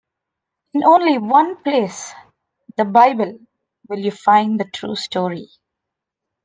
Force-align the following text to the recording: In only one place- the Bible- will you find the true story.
In 0.73 0.83
only 0.83 1.19
one 1.19 1.61
place- 1.61 2.13
the 2.75 2.85
Bible- 2.85 3.37
will 3.87 3.99
you 3.99 4.09
find 4.09 4.59
the 4.59 4.65
true 4.65 4.95
story. 4.95 5.49